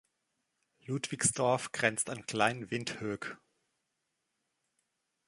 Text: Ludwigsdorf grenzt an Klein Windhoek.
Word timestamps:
Ludwigsdorf 0.87 1.73
grenzt 1.73 2.09
an 2.09 2.25
Klein 2.25 2.71
Windhoek. 2.71 3.37